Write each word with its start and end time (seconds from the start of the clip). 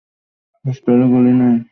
পিস্তলে 0.65 1.05
গুলি 1.11 1.33
নেই! 1.39 1.55